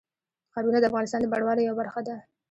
ښارونه 0.53 0.77
د 0.79 0.85
افغانستان 0.89 1.19
د 1.21 1.27
بڼوالۍ 1.33 1.63
یوه 1.65 1.79
برخه 1.81 2.01
ده. 2.07 2.15